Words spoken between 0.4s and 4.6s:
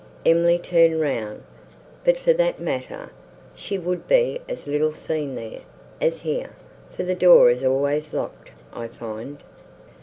turned round. "But for that matter, she would be